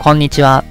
[0.00, 0.62] こんにちは。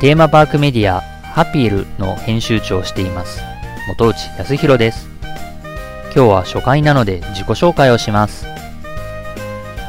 [0.00, 3.42] テーマパークメディアハピールの編集長をしています。
[3.88, 5.06] 元内康弘です。
[6.14, 8.46] 今日は初回なので自己紹介をします。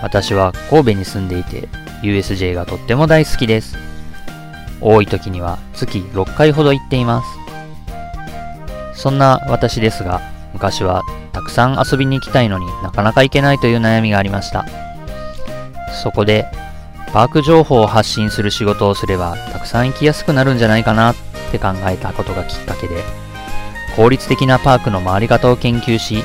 [0.04, 1.70] 私は神戸に住んでいて
[2.04, 3.78] USJ がとっても大好きです。
[4.82, 7.24] 多い時には月6回ほど行っていま
[8.94, 9.02] す。
[9.02, 10.22] そんな私ですが、
[10.54, 14.66] 昔はたくさん遊びに行きたいのになかなか行けないという悩みがありました。
[16.04, 16.46] そこで
[17.14, 21.16] パーク情報を発信する仕事をすればたくさん行きやすくなるんじゃないかなっ
[21.52, 23.04] て考えたことがきっかけで
[23.96, 26.24] 効率的なパークの回り方を研究し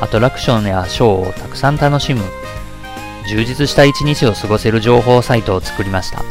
[0.00, 2.22] アトラクションやショーをたくさん楽しむ
[3.28, 6.22] 充実した一日を過ごせる情報サイトを作りました。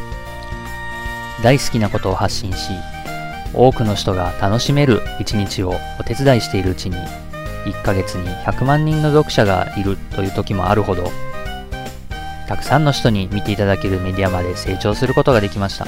[1.44, 2.72] 大好きなことを発信し
[3.54, 6.98] 多くの人が楽しめる一日をお手伝いしているうちに
[7.66, 11.12] 1ヶ月に100万人の読者がいるという時もあるほど
[12.48, 15.88] たくさんの人に見ていただけるメディアまで成長することができました。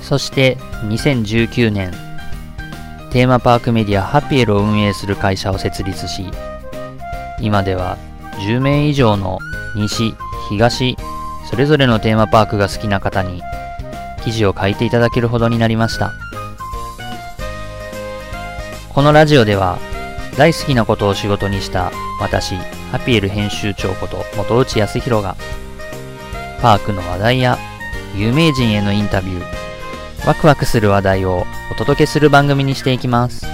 [0.00, 0.56] そして
[0.88, 1.90] 2019年、
[3.10, 6.26] テーマパークメディアハピエルを運営する会社を設立し、
[7.40, 7.96] 今では
[8.46, 9.38] 10名以上の
[9.76, 10.14] 西、
[10.48, 10.96] 東、
[11.50, 13.42] それぞれのテーマパークが好きな方に
[14.24, 16.12] 記事を書いていただけるほどになりました。
[18.94, 19.78] このラジオでは
[20.36, 22.56] 大好きなことを仕事にした私、
[22.90, 25.36] ハピエル編集長こと元内康弘が、
[26.60, 27.58] パークの話題や
[28.16, 33.46] 有名人へのインタビュー、ワクワクする話題をお届けする番組にしていきます。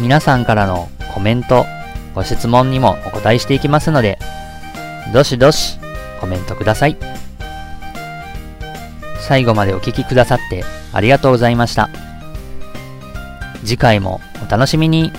[0.00, 1.66] 皆さんからのコメント、
[2.14, 4.18] ご質問にもお答えしていきますので、
[5.12, 5.78] どしどし
[6.20, 6.96] コメントください。
[9.20, 12.11] 最後までお聴きくださってありがとうございました。
[13.64, 15.12] 次回もお楽しみに。